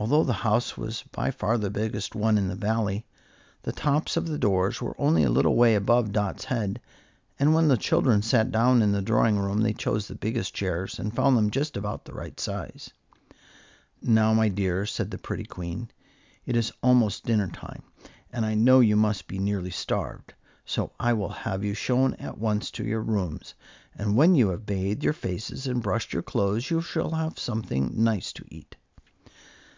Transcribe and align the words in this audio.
Although 0.00 0.22
the 0.22 0.32
house 0.44 0.76
was 0.78 1.02
by 1.10 1.32
far 1.32 1.58
the 1.58 1.70
biggest 1.70 2.14
one 2.14 2.38
in 2.38 2.46
the 2.46 2.54
Valley, 2.54 3.04
the 3.64 3.72
tops 3.72 4.16
of 4.16 4.28
the 4.28 4.38
doors 4.38 4.80
were 4.80 4.94
only 4.96 5.24
a 5.24 5.28
little 5.30 5.56
way 5.56 5.74
above 5.74 6.12
Dot's 6.12 6.44
head, 6.44 6.80
and 7.36 7.52
when 7.52 7.66
the 7.66 7.76
children 7.76 8.22
sat 8.22 8.52
down 8.52 8.80
in 8.80 8.92
the 8.92 9.02
drawing 9.02 9.40
room 9.40 9.60
they 9.62 9.72
chose 9.72 10.06
the 10.06 10.14
biggest 10.14 10.54
chairs, 10.54 11.00
and 11.00 11.16
found 11.16 11.36
them 11.36 11.50
just 11.50 11.76
about 11.76 12.04
the 12.04 12.12
right 12.14 12.38
size. 12.38 12.90
"Now, 14.00 14.32
my 14.32 14.48
dears," 14.48 14.92
said 14.92 15.10
the 15.10 15.18
pretty 15.18 15.42
Queen, 15.42 15.90
"it 16.46 16.54
is 16.54 16.72
almost 16.80 17.24
dinner 17.24 17.48
time, 17.48 17.82
and 18.32 18.46
I 18.46 18.54
know 18.54 18.78
you 18.78 18.94
must 18.94 19.26
be 19.26 19.40
nearly 19.40 19.70
starved; 19.72 20.32
so 20.64 20.92
I 21.00 21.12
will 21.12 21.28
have 21.30 21.64
you 21.64 21.74
shown 21.74 22.14
at 22.20 22.38
once 22.38 22.70
to 22.72 22.84
your 22.84 23.02
rooms, 23.02 23.54
and 23.96 24.16
when 24.16 24.36
you 24.36 24.50
have 24.50 24.64
bathed 24.64 25.02
your 25.02 25.12
faces 25.12 25.66
and 25.66 25.82
brushed 25.82 26.12
your 26.12 26.22
clothes 26.22 26.70
you 26.70 26.80
shall 26.82 27.10
have 27.10 27.36
something 27.36 27.92
nice 28.04 28.32
to 28.34 28.44
eat." 28.46 28.76